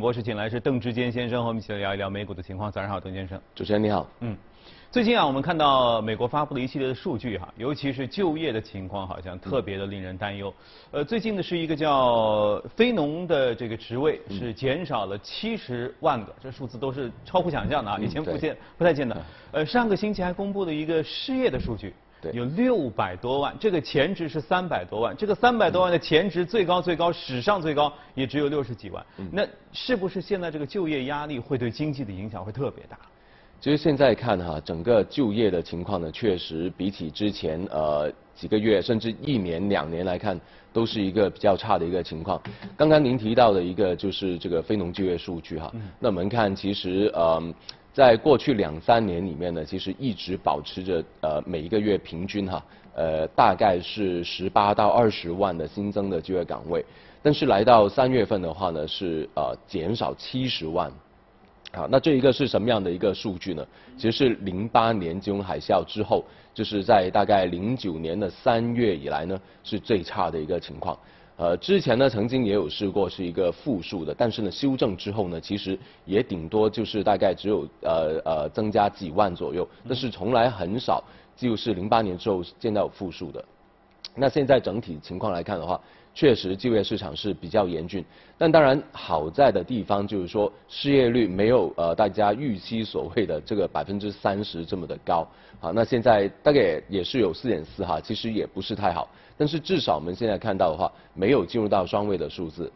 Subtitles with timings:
[0.00, 2.72] 点博士请来是邓志坚先生，和我们一起来聊一聊美股的情况。
[2.72, 3.38] 早上好，邓先生。
[3.54, 4.08] 主持人你好。
[4.20, 4.34] 嗯，
[4.90, 10.52] 最近啊，我们看到美国发布了一系列的数据哈，尤其是就业的情况，好像特别的令人担忧。
[10.90, 19.22] 呃，最近的是一个叫非农的这个职位是减少了七十万个，这数字都是超乎想象的啊，以前不见不太见的。
[19.52, 21.92] 呃，上个星期还公布了一个失业的数据。
[22.32, 32.98] 有六百多万，这个前值是三百多万，这个三百多万的前值最高最高史上最高也只有六十几万，那是不是现在这个就业压力会对经济的影响会特别大？
[33.60, 40.38] 其实现在看哈，整个就业的情况呢，确实比起之前呃几个月甚至一年两年来看，
[40.72, 42.40] 都是一个比较差的一个情况。
[42.76, 47.42] 刚刚您提到的一个就是这个非农就业数据哈，那我们看其实呃。
[47.92, 56.84] 在过去两三年里面呢，其实一直保持着呃每一个月平均哈，呃大概是十八到二十万的新增的就业岗位，
[57.20, 60.90] 但是来到三月份的话呢，是呃减少七十万，
[61.72, 63.66] 好，那这一个是什么样的一个数据呢？
[63.96, 66.24] 其实是零八年金融海啸之后，
[66.60, 70.94] 就是在大概零九年的三月以来呢，是最差的一个情况。
[71.38, 81.02] 呃，之前呢曾经也有试过是一个负数的，但是呢修正之后呢，其实也顶多就是大概只有呃呃增加几万左右，但是从来很少
[81.34, 83.42] 就是零八年之后见到负数的。
[84.14, 85.80] 那现在整体情况来看的话，
[86.12, 88.04] 确实就业市场是比较严峻，
[88.36, 95.26] 但当然好在的地方就是说失业率没有呃大家预期所谓的这个百分之三十这么的高，
[95.60, 99.08] 好，那现在大概也是有四点四哈，其实也不是太好。
[99.38, 102.70] 但是至少我们现在看到的话，没有进入到双位的数字，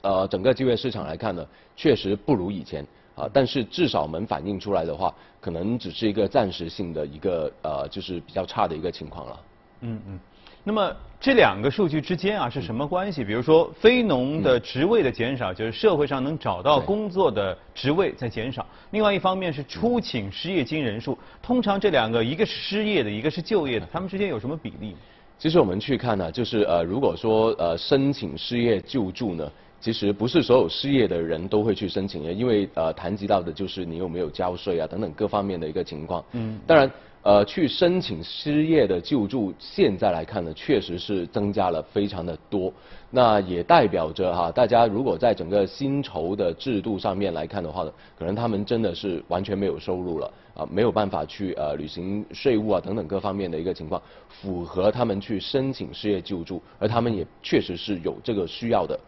[0.00, 3.28] 呃，整个就业市场来看呢，确实不如以前啊。
[3.32, 9.40] 但是至少我们反映出来的话，可能只是一个暂时性的一个呃，就是比较差的一个情况了。
[9.80, 10.20] 嗯嗯。
[10.64, 13.24] 那么这两个数据之间啊是什么关系？
[13.24, 21.18] 比如说非农的职位的减少，就是社会上能找到工作的职位在减少；另外一方面是出请失业金人数。
[21.42, 24.96] 通常这两个，一个是失业的，一个是就业的，他们之间有什么比例？
[25.38, 29.50] 其实我们去看呢，就是呃，如果说呃申请失业救助呢，
[29.80, 36.24] 其实不是所有失业的人都会去申请的，因为呃谈及到的就是你有没有交税啊等等各方面的一个情况。
[36.32, 36.60] 嗯。
[36.66, 36.88] 当然。
[37.22, 42.72] 呃，去申请失业的救助，现在来看呢，确实是增加了非常的多。
[43.10, 58.98] 那也代表着哈，大家如果在整个薪酬的制度上面来看的话呢，可能他们真的是完全没有收入了啊，没有办法去呃履行税务啊等等各方面的一个情况，符合他们去申请失业救助，而他们也确实是有这个需要的。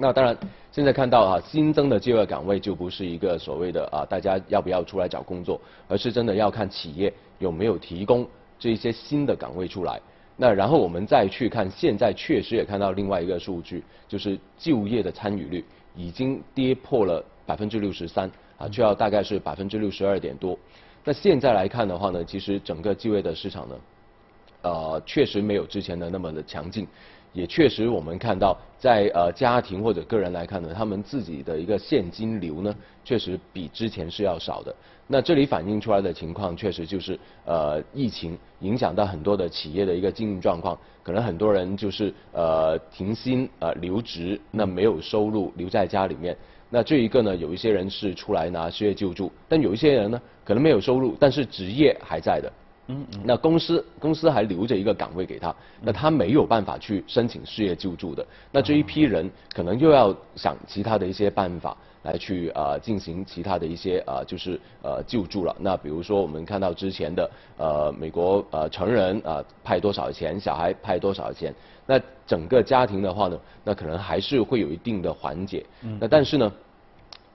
[0.00, 0.36] 那当然，
[0.70, 8.24] 现在看到啊，新增的就业岗位就不是一个所谓的啊，大家要不要出来找工作，而是真的要看企业有没有提供
[8.60, 10.00] 这些新的岗位出来。
[10.36, 15.64] 那然后我们再去看，现在确实也看到另外一个数据，就是就业的参与率
[15.96, 20.56] 已经跌破了百分之六十三啊，就要大概是百分之六十二点多。
[21.02, 23.74] 那现在来看的话呢，其实整个就业的市场呢，
[24.62, 26.86] 呃，确实没有之前的那么的强劲。
[27.38, 34.74] 也确实，我们看到，在呃家庭或者个人来看呢，他们自己的一个现金流呢，确实比之前是要少的。
[35.06, 46.36] 那这里反映出来的情况，确实就是呃疫情影响到很多的企业的一个经营状况，可能很多人就是呃停薪呃留职，那没有收入留在家里面。
[46.70, 52.52] 那这一个呢，有一些人是出来拿失业救助，但有一些人呢，可能没有收入，但是职业还在的。
[52.90, 65.54] 嗯，那公司公司还留着一个岗位给他，那他没有办法去申请失业救助的，那这一批人可能又要想其他的一些办法来去呃进行其他的一些呃就是呃救助了。
[65.60, 71.54] 那比如说我们看到之前的呃美国呃成人啊派多少钱，小孩派多少钱，
[71.86, 75.62] 那整个家庭的话呢，那可能还是会有一定的缓解。
[75.82, 76.50] 嗯，那但是呢。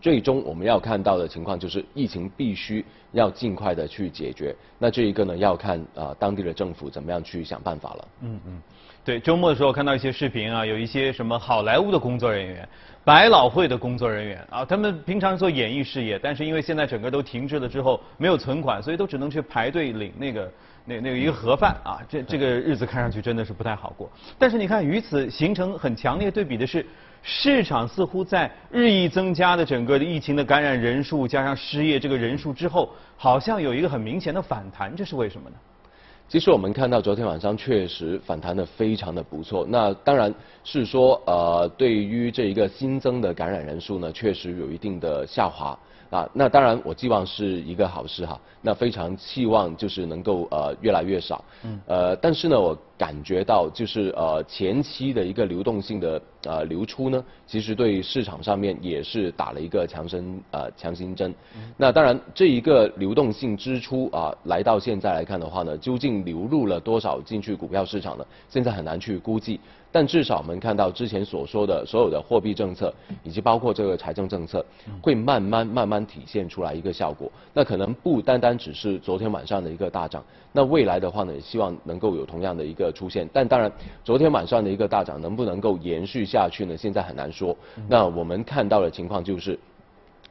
[0.03, 2.83] 最终我们要看到的情况就是疫情必须
[3.13, 4.53] 要尽快的去解决。
[4.77, 8.07] 那这一个呢，要看啊当地的政府怎么样去想办法了。
[8.19, 8.61] 嗯嗯，
[9.05, 12.67] 对，周末的时候看到一些视频啊，有一些什么好莱坞的工作人员、
[13.05, 20.51] 百老汇的工作人员啊，他们平常做演艺事业，但是因为现在整个都停滞了之后没有存款，所以都只能去排队领那个
[20.83, 22.03] 那 那个一个盒饭啊。
[22.09, 24.11] 这这个日子看上去真的是不太好过。
[24.37, 26.85] 但是你看，与此形成很强烈对比的是。
[27.25, 35.55] 市场似乎在日益增加的整个的疫情的感染人数加上失业这个人数之后，好像有一个很明显的反弹，这是为什么呢？
[36.27, 39.65] 其实我们看到昨天晚上确实反弹的非常的不错。
[39.69, 40.33] 那当然
[40.65, 45.77] 是说，呃，对于这一个新增的感染人数呢，确实有一定的下滑。
[46.09, 48.39] 啊，那当然我寄望是一个好事哈。
[48.61, 51.43] 那非常期望就是能够呃越来越少。
[51.63, 51.79] 嗯。
[51.87, 52.77] 呃，但是呢，我。
[53.03, 61.35] 感觉到，就是呃前期的一个流动性的呃流出呢，其实对市场上面也是打了一个强身呃强心针。
[61.75, 68.25] 那当然，这一个流动性支出啊，来到现在来看的话呢，究竟流入了多少进去股票市场呢？
[68.47, 69.59] 现在很难去估计。
[69.93, 72.91] 但至少我们看到之前所说的所有的货币政策，
[73.23, 74.65] 以及包括这个财政政策，
[74.99, 77.31] 会慢慢慢慢体现出来一个效果。
[77.53, 83.29] 那可能不单单只是昨天晚上的一个大涨，那未来的话呢，也希望能够有同样的一个出现。
[83.31, 83.71] 但当然，
[84.03, 86.75] 昨天晚上的一个大涨能不能够延续下去呢？
[86.75, 87.55] 现在很难说。
[87.87, 89.59] 那我们看到的情况就是，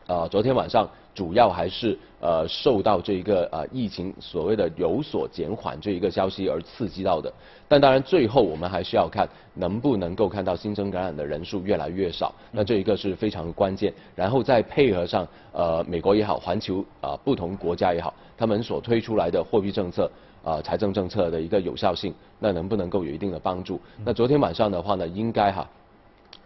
[0.08, 0.90] 啊，昨天晚上。
[1.14, 7.30] 主要还是呃受到这一个呃疫情所谓的有所减缓这一个消息而刺激到的，
[7.68, 13.92] 但当然最后我们还是要看能不能够看到新增感染的人数越来越少，那这一个是非常关键。
[14.16, 20.10] 然后再配合上呃美国也好，环球啊不同国家也好，他们所推出来的货币政策
[20.42, 23.78] 啊财政政策的一个有效性，那能不能够有一定的帮助？
[24.02, 25.68] 那昨天晚上的话呢，应该哈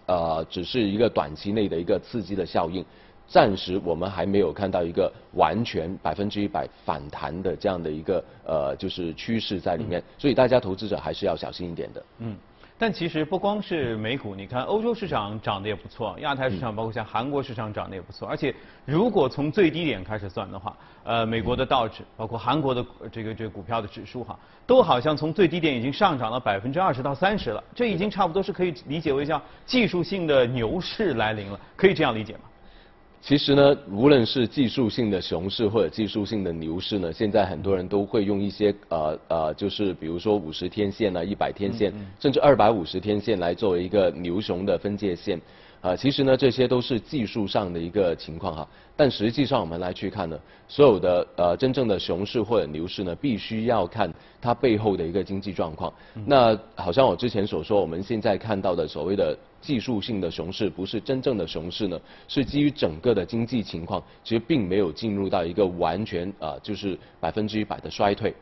[0.07, 2.85] 呃只是一个短期内的一个刺激的效应。
[3.29, 12.03] 暂时我们还没有看到一个完全百分之一百反弹的这样的一个呃就是趋势在里面，所以大家投资者还是要小心一点的。
[12.19, 12.37] 嗯。
[12.79, 18.29] 但其实不光是美股，你看欧洲市场涨得也不错，亚太市场包括像韩国市场涨得也不错。
[18.29, 27.65] 而且如果从最低点开始算的话，呃，美国的道指，包括韩国的这个这个股票的指数哈，都好像从最低点已经上涨了百分之二十到三十了。
[27.75, 32.41] 这已经差不多是可以理解为叫技术性的牛市来临了，可以这样理解吗？
[33.27, 45.41] 其实呢，无论是技术性的熊市或者技术性的牛市呢，现在很多人都会用一些呃呃，就是比如说五十天线啊、一百天线，甚至二百五十天线来作为一个牛熊的分界线。
[45.87, 48.69] 啊，其实呢，这些都是技术上的一个情况哈。
[48.97, 50.37] 但实际上我们来去看呢，
[50.67, 55.95] 所有的呃真正的熊市或者牛市呢，必须要看它背后的一个经济状况。
[56.25, 68.35] 那好像我之前所说，我们现在看到的所谓的技术性的熊市，不是真正的熊市呢，是基于整个的经济情况，其实并没有进入到一个完全啊，就是百分之一百的衰退。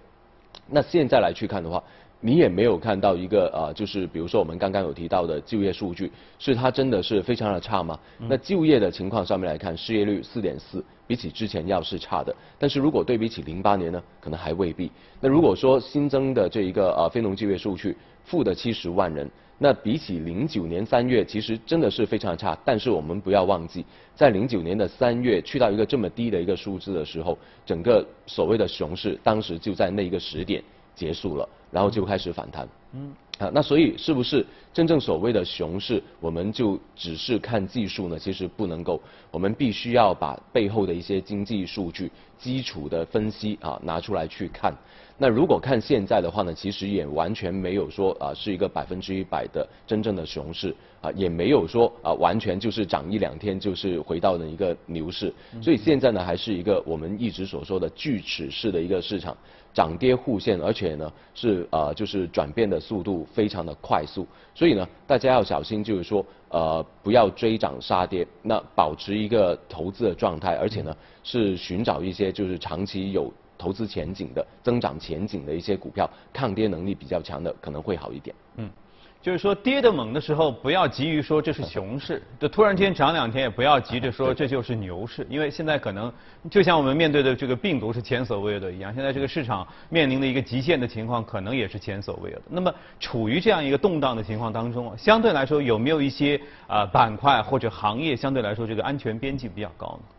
[0.67, 1.85] 那现在来去看的话。
[2.27, 8.01] 你也没有看到一个啊，就是比如说我们刚刚有提到的就业数据，是它真的是非常的差吗？
[8.19, 12.35] 那就业的情况上面来看，失业率四点四，比起之前要是差的。
[12.59, 14.91] 但是如果对比起零八年呢，可能还未必。
[15.21, 17.95] 那如果说新增的这一个呃非农就业数据
[18.25, 22.59] 负的七十万人，那比起零九年三月，其实真的是非常的差。
[22.65, 23.85] 但是我们不要忘记，
[24.15, 27.37] 在零九年的三月去到一个这么低的一个数字的时候，
[27.67, 31.49] 整个所谓的熊市当时就在那一个时点结束了。
[31.71, 38.17] 然后就开始反弹，嗯，啊，那所以是不是真正所谓的熊市，我们就只是看技术呢？
[38.17, 39.01] 其实不能够，
[39.33, 44.73] 我们必须要把背后的一些经济数据、基础的分析啊拿出来去看。
[45.19, 55.33] 那如果看现在的话呢，其实也完全没有说啊是一个百分之一百的真正的熊市啊，也没有说啊完全就是涨一两天就是回到了一个牛市。
[55.61, 59.37] 所以现在呢，还是一个我们一直所说的锯齿式的一个市场，
[59.75, 64.27] 涨跌互现，而且呢是呃就是转变的速度非常的快速。
[64.55, 73.31] 所以呢，大家要小心，就是说呃不要追涨杀跌，那保持一个投资的状态，而且呢是寻找一些就是长期有。
[73.57, 78.35] 投资前景的增长前景的一些股票，抗跌能力比较强的可能会好一点。
[78.57, 78.69] 嗯，
[79.25, 86.13] 就是说跌得猛的时候，不要急于说这是熊市，就突然间涨两天，也不要急着说 这就是牛市，因为现在可能
[86.51, 92.43] 就像我们面对的这个病毒是前所未有的一样，现在这个市场面临的一个极限的情况，可能也是前所未有的。
[92.51, 92.71] 那么
[93.01, 100.14] 处于这样一个动荡的情况当中啊，相对来说有没有一些啊板块或者行业相对来说这个安全边际比较高呢？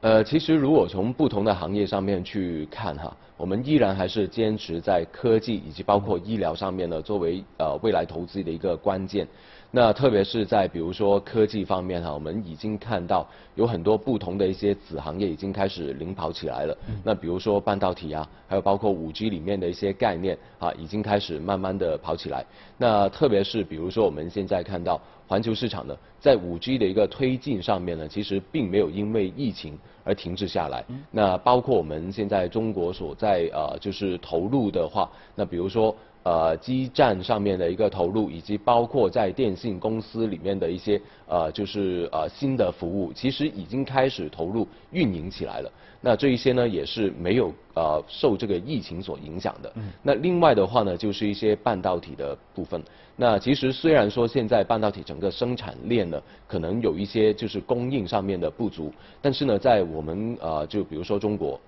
[0.00, 9.26] 呃，其实如果从不同的行业上面去看哈，我们依然还是坚持在科技以及包括医疗上面呢，作为呃未来投资的一个关键。
[9.70, 16.78] 那特别是在比如说科技方面哈，我们已经看到有很多不同的一些子行业已经开始领跑起来了。
[17.04, 22.46] 那比如说半导体啊，还有包括五 G 里面的一些概念啊，已经开始慢慢的跑起来。
[22.78, 30.84] 那特别是比如说我们现在看到环球市场呢，在五 G 的一个推进上面呢，其实并没有因为疫情而停滞下来。
[31.12, 35.94] 那包括我们现在中国所在呃就是投入的话，那比如说。
[36.28, 45.72] 呃，基站上面的一个投入，以及包括在电信公司里面的一些呃，就是呃新的服务，其实已经开始投入运营起来了。
[46.02, 49.72] 那这一些呢，也是没有呃受这个疫情所影响的。
[50.02, 52.82] 那另外的话呢，就是一些半导体的部分。
[53.16, 58.92] 那其实虽然说现在半导体整个生产链呢，可能有一些就是供应上面的不足，
[59.22, 61.58] 但是呢，在我们呃就比如说中国。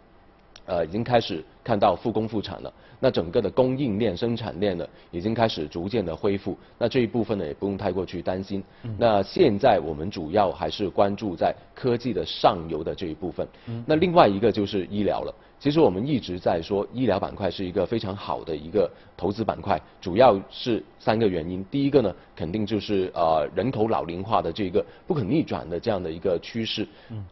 [0.70, 2.72] 呃已经开始看到复工复产了。
[3.02, 6.56] 那整个的供应链、生产链呢，已经开始逐渐的恢复。
[6.78, 8.62] 那这一部分呢，也不用太过去担心。
[8.98, 13.48] 那现在我们主要还是关注在科技的上游的这一部分。
[13.86, 15.34] 那另外一个就是医疗了。
[15.58, 21.64] 其实我们一直在说，医疗板块是一个非常好的一个投资板块，主要是三个原因。
[21.70, 26.86] 第一个呢，肯定就是呃人口老龄化的这个不可逆转的这样的一个趋势，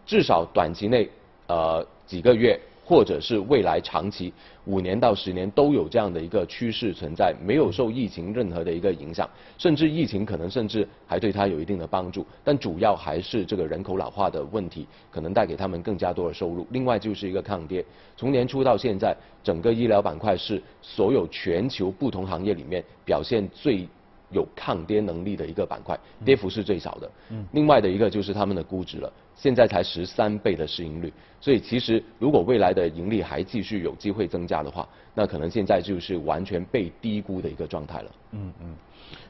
[0.06, 1.08] 至少短期内
[1.46, 2.58] 呃几个月。
[2.88, 4.32] 或者是未来长期
[4.64, 9.28] 五年到十年都有这样的一个趋势存在，没有受疫情任何的一个影响，
[9.58, 16.66] 甚至疫情可能甚至还对它有一定的帮助，但主要还是这个人口老化的问题，可能带给他们更加多的收入。
[16.70, 17.84] 另外就是一个抗跌，
[18.16, 19.14] 从年初到现在，
[19.44, 23.86] 整个医疗板块是所有全球不同行业里面表现最
[24.30, 27.10] 有抗跌能力的一个板块，跌幅是最少的。
[27.30, 27.44] 嗯。
[27.52, 29.12] 另外的一个就是他们的估值了。
[29.34, 38.10] 现在才十三倍的市盈率，所以其实如果未来的盈利还继续有机会增加的话，那可能现在就是完全被低估的一个状态了。
[38.32, 38.74] 嗯嗯，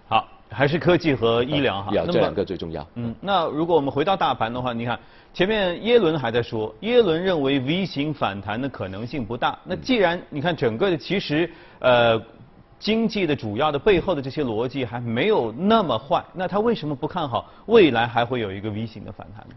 [0.08, 2.86] 好，还是科技和医疗哈， 这两个最重要。
[2.94, 4.98] 嗯，那如果我们回到大盘的话，你看
[5.34, 9.58] 前面耶伦还在说，耶伦认为 V 型反弹的可能性不大。
[9.62, 11.50] 那既然你看整个的其实
[11.80, 12.18] 呃。
[12.78, 19.54] 经济的主要的背后的这些逻辑还没有那么坏，那他为什么不看好未来还会有一个 V 型的反弹呢？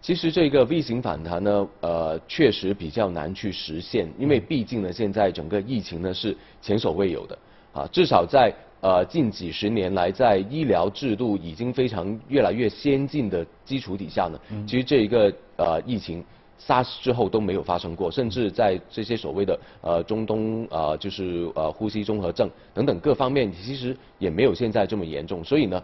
[0.00, 7.38] 其实这个 V 型反弹呢，呃，确实比较难去实现，因为毕竟呢，现在整个疫情呢是前所未有的，
[7.72, 16.24] 啊，至少在呃近几十年来，在医疗制度已经非常越来越先进的基础底下呢，其实这一个呃疫情。
[16.58, 25.82] SARS 之后都没有发生过，甚至在这些所谓的呃中东呃就是呃呼吸综合症等等各方面，其实也没有现在这么严重，所以呢。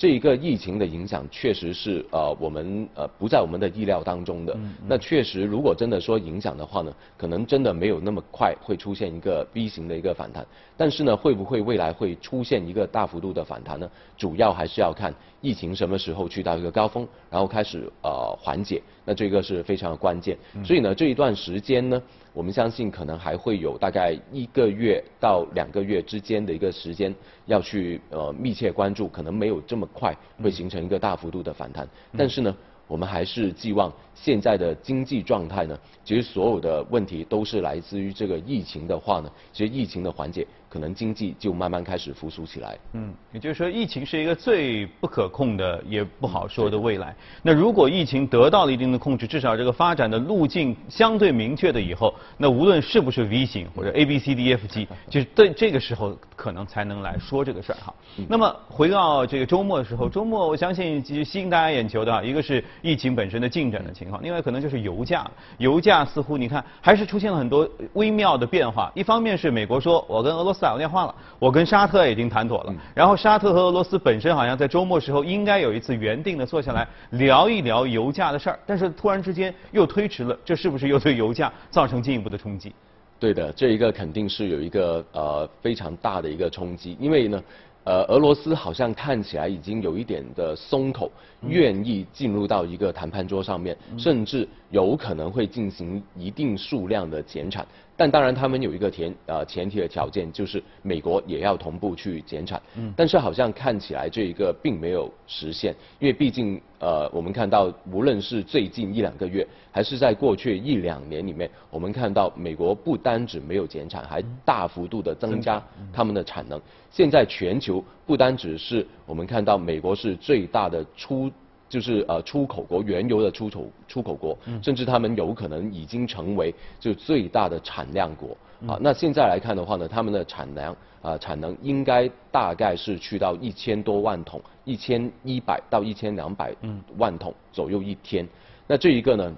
[0.00, 4.56] 这一个疫情的影响确实是呃我们呃不在我们的意料当中的。
[4.86, 10.46] 那确实，如果真的说影响的话呢，可能真的没有那么快会出现一个 V 型的一个反弹。
[10.76, 13.90] 但是呢，会不会未来会出现一个大幅度的反弹呢？
[14.16, 18.80] 主要还是要看疫情什么时候去到一个高峰，然后开始呃缓解。
[19.08, 20.36] 那这个是非常的关键。
[20.62, 22.02] 所以呢，这一段时间呢。
[22.34, 27.12] 我们相信可能还会有大概一个月到两个月之间的一个时间
[27.46, 32.54] 要去呃密切关注，可能没有这么快会形成一个大幅度的反弹，但是呢。
[32.86, 42.76] 我们还是寄望现在的经济状态呢，其实所有的问题都是来自于这个疫情的话呢，其实疫情的缓解，可能经济就慢慢开始复苏起来。
[42.92, 47.14] 嗯，也就是说，疫情是一个最不可控的，也不好说的未来。
[47.42, 57.94] 那如果疫情得到了一定的控制，至少这个发展的路径相对明确的以后，那无论是不是 V 型或者 A B C D F G，就是对这个时候可能才能来说这个事儿哈。
[58.28, 62.64] 那么回到这个周末的时候，周末我相信其实吸引大家眼球的，一个是。
[62.80, 68.90] 疫情本身的进展的情况，另外可能就是油价，油价似乎你看还是出现了很多微妙的变化。
[68.94, 82.72] 一方面是美国说，我跟俄罗斯打过电话了，我跟沙特已经谈妥了，然后沙特和俄罗斯本身好像在周末时候应该有一次原定的坐下来聊一聊油价的事儿，但是突然之间又推迟了，这是不是又对油价造成进一步的冲击？
[83.20, 87.42] 对的，这一个肯定是有一个呃非常大的一个冲击，因为呢。
[87.84, 91.10] 呃，俄罗斯好像看起来已经有一点的松口，
[91.46, 97.66] 愿意进入到一个谈判桌上面，甚至有可能会进行一定数量的减产。
[97.96, 102.62] 但当然，他们有一个前呃前提的条件，就是美国也要同步去减产。
[102.76, 102.94] 嗯。
[102.96, 115.60] 但是好像看起来这一个并没有实现，因为毕竟呃我们看到，无论是最近一两个月，还是在过去一两年里面，我们看到美国不单只没有减产，还大幅度的增加
[115.92, 116.60] 他们的产能。
[116.88, 121.28] 现在全球不单只是我们看到美国是最大的出。
[121.68, 128.78] 就是呃出口国原油的出口出口国，甚至他们有可能已经成为就最大的产量国啊。
[128.80, 136.54] 那现在来看的话呢，他们的产量啊产能应该大概是去到一千多万桶，一千一百到一千两百
[136.96, 138.26] 万桶左右一天。
[138.66, 139.36] 那这一个呢，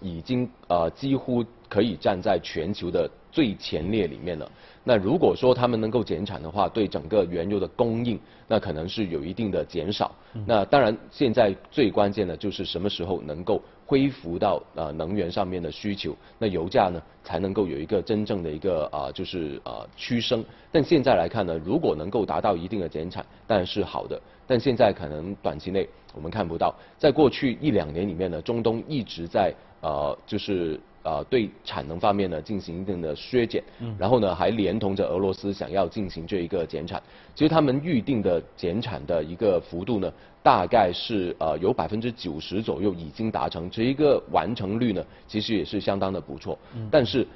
[0.00, 4.50] 已经呃几乎可以站在全球的最前列里面了。
[4.86, 10.14] 那如果说他们能够减产的话，对整个原油的供应，那可能是有一定的减少。
[10.46, 20.44] 那当然，现在最关键的就是什么时候能够恢复到呃能源上面的需求，那油价呢才能够有一个真正的一个啊就是呃趋升。
[20.70, 24.20] 但现在来看呢，如果能够达到一定的减产，当然是好的。
[24.46, 29.50] 但现在可能短期内我们看不到，在过去一两年里面呢，中东一直在
[29.84, 30.80] 呃就是。
[31.06, 33.62] 呃对产能方面呢进行一定的削减，
[33.98, 37.02] 然后呢还连同着俄罗斯想要进行这一个减产。
[37.34, 40.10] 其实他们预定的减产的一个幅度呢，
[40.42, 46.58] 大概是呃有百分之九十左右已经达成，这一个完成率呢其实也是相当的不错。
[46.90, 47.28] 但是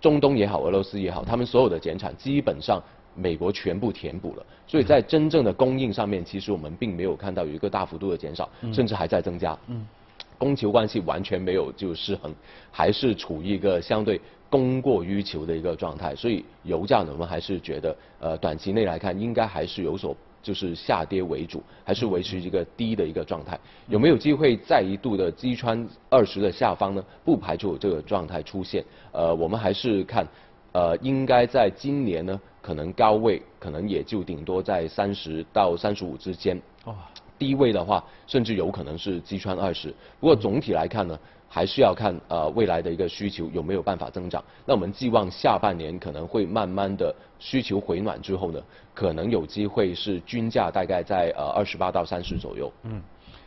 [0.00, 2.82] 中东也好，俄罗斯也好，他们所有的减产基本上。
[3.14, 9.54] 美国全部填补了，所以在真正的供应上面，其实我们并没有看到有一个大幅度的减少，甚至还在增加。
[9.66, 9.86] 嗯，
[10.42, 12.34] 供求关系完全没有就失衡，
[12.72, 14.20] 还是处于一个相对
[14.50, 16.16] 供过于求的一个状态。
[16.16, 23.56] 所以油价呢，我们还是觉得，呃，短期内来看，应该还是有所就是下跌为主，还是维持一个低的一个状态。
[23.86, 27.04] 有没有机会再一度的击穿二十的下方呢？
[27.24, 28.84] 不排除有这个状态出现。
[29.12, 30.26] 呃，我们还是看，
[30.72, 32.40] 呃，应该在今年呢。
[32.60, 36.94] 可能高位可能也就顶多在三十到三十五之间，哦，
[37.42, 39.92] 低位的话甚至有可能是击穿二十。
[40.20, 41.18] 不过总体来看呢，
[41.48, 44.42] 还是要看呃未来的一个需求有没有办法增长。
[44.64, 48.60] 那我们寄望下半年可能会慢慢的需求回暖之后呢，
[48.94, 52.72] 可能有机会是均价大概在呃二十八到三十左右。
[52.84, 53.02] 嗯。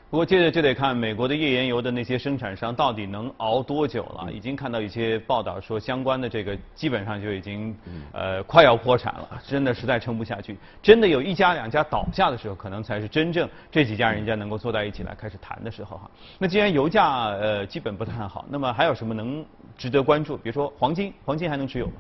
[0.08, 4.32] 不过接着就得看美国的页岩油的那些生产商到底能熬多久了。
[4.32, 7.76] 已经看到一些报道说，相关的这个基本上就已经
[8.14, 10.58] 呃快要破产了，真的实在撑不下去。
[10.82, 16.10] 真的有一家两家倒下的时候，可能才是真正这几家人家能够坐在一起来开始谈的时候哈。
[16.38, 19.44] 那既然油价呃基本不太好，那么还有什么能
[19.76, 20.38] 值得关注？
[20.38, 21.94] 比如说黄金，黄金还能持有吗？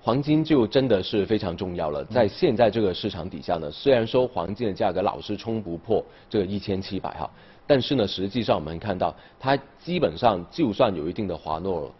[0.00, 2.04] 黄金就真的是非常重要了。
[2.04, 7.28] 在现在这个市场底下呢，虽然说黄金的价格老是冲不破这个一千七百哈，
[7.66, 11.92] 但是呢，实际上我们看到它基本上就算有一定的滑落，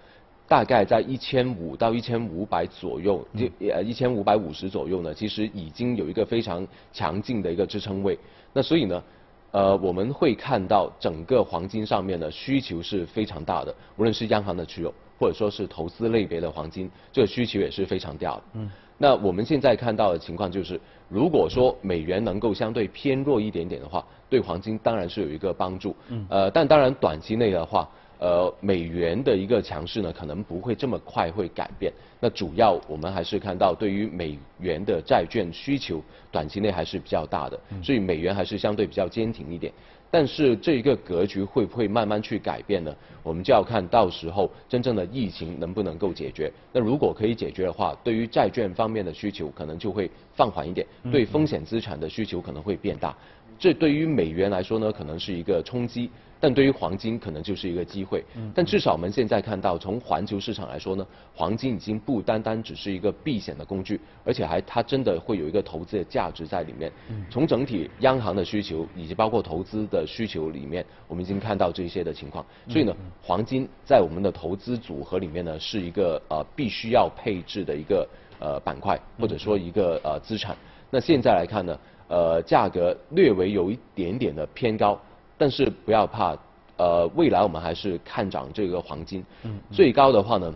[0.47, 8.19] 大概在一千五到一千五百左右，就呃一千五百五十左右呢，其实已经有一个非常强劲的一个支撑位。
[8.55, 9.03] 那所以呢，
[9.51, 14.95] 呃，我们会看到整个黄金上面的需求是非常大的，无论是央行的持有。
[15.19, 18.43] 或者说是投资类别的黄金，这个需求也是非常大的。
[18.55, 25.95] 嗯，那我们现在看到的情况就是，如果说美元能够相对偏弱一点点的话，对黄金当然是有一个帮助。
[26.09, 31.93] 嗯，呃，但当然短期内的话，呃，美元的一个强势呢，可能不会这么快会改变。
[32.21, 39.73] 那主要我们还是看到对于美元的债券需求，短期内还是比较大的，所以美元还是相对比较坚挺一点。
[40.11, 42.95] 但是这一个格局会不会慢慢去改变呢？
[43.23, 46.51] 我们就要看到时候真正的疫情能不能够解决。
[46.73, 53.15] 那如果可以解决的话，对于债券方面的需求可能就会放缓一点，对风险资产的需求可能会变大。
[53.59, 56.11] 这对于美元来说呢，可能是一个冲击。
[56.41, 61.05] 但对于黄金可能就是一个机会，但至少我们现在看到，从环球市场来说呢，
[61.35, 66.93] 黄金已经不单单只是一个避险的工具，而且还它真的会有一个投资的价值在里面。
[67.29, 72.45] 从整体央行的需求以及包括投资的需求里面，我们已经看到这些的情况。
[72.69, 78.09] 所以呢，黄金在我们的投资组合里面呢，是一个呃必须要配置的一个
[78.39, 80.57] 呃板块或者说一个呃资产。
[80.91, 84.99] 那现在来看呢，呃价格略微有一点点的偏高。
[85.41, 86.37] 但是不要怕，
[86.79, 89.25] 呃，未来我们还是看涨这个黄金。
[89.45, 89.57] 嗯。
[89.71, 90.53] 最高的话呢，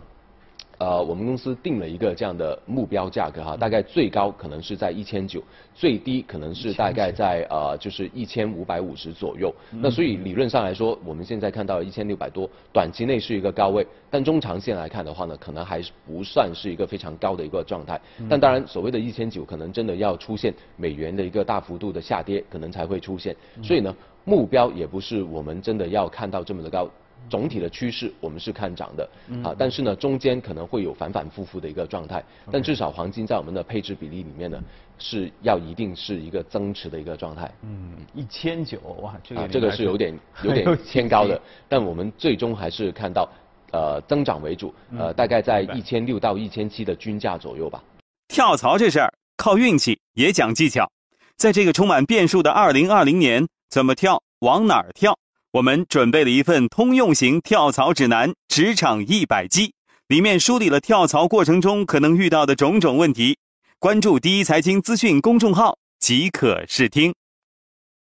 [0.79, 5.41] 呃，我们公司定了一个这样的目标价格哈，大概最高可能是在一千九，
[5.73, 9.53] 最低可能是大概在呃就是一千五百五十左右。
[9.71, 17.99] 那所以理论上来说，我们现在看到一千六百多，短期内是一个高位，但中长线来看的话呢，可能还是不算是一个非常高的一个状态。
[18.29, 23.35] 但当然，所谓的一千九，可能真的要出现美元的一个大幅度的下跌，可能才会出现。
[23.61, 23.95] 所以呢。
[24.25, 26.87] 目标也不是我们真的要看到这么的高，
[27.29, 29.09] 总体的趋势我们是看涨的，
[29.43, 34.61] 啊，但是呢中间可能会有反反复复的一个状态，但至少黄金在我们的配置比例里面呢
[34.99, 37.51] 是要一定是一个增持的一个状态。
[37.61, 43.27] 嗯，一千九哇，这个这个是有点 有点偏高的，但我们最终还是看到
[43.71, 47.83] 呃增长为主，呃大概在一千六到一千七的均价左右吧。
[48.27, 50.89] 跳槽这事儿靠运气也讲技巧，
[51.37, 53.47] 在这个充满变数的二零二零年。
[53.69, 54.21] 怎么跳？
[54.41, 55.17] 往哪儿跳？
[55.53, 59.67] 我们准备了一份通用型跳槽指南《职场一百击》，
[60.07, 63.37] 里面梳理了跳槽过程中可能遇到的种种问题。
[63.77, 67.13] 关注第一财经资讯公众号即可试听。